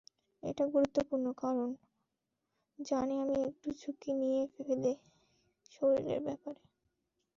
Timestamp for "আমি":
3.23-3.37